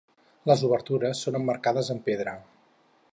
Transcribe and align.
Les 0.51 0.63
obertures 0.69 1.21
són 1.27 1.37
emmarcades 1.41 1.93
amb 1.97 2.05
pedra. 2.11 2.35